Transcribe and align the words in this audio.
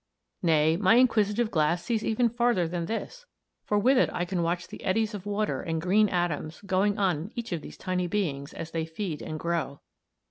Nay, 0.41 0.77
my 0.77 0.95
inquisitive 0.95 1.51
glass 1.51 1.83
sees 1.85 2.03
even 2.03 2.27
farther 2.27 2.67
than 2.67 2.87
this, 2.87 3.27
for 3.63 3.77
with 3.77 3.99
it 3.99 4.09
I 4.11 4.25
can 4.25 4.41
watch 4.41 4.67
the 4.67 4.83
eddies 4.83 5.13
of 5.13 5.27
water 5.27 5.61
and 5.61 5.79
green 5.79 6.09
atoms 6.09 6.59
going 6.65 6.97
on 6.97 7.17
in 7.17 7.31
each 7.35 7.51
of 7.51 7.61
these 7.61 7.77
tiny 7.77 8.07
beings 8.07 8.51
as 8.51 8.71
they 8.71 8.85
feed 8.87 9.21
and 9.21 9.39
grow. 9.39 9.79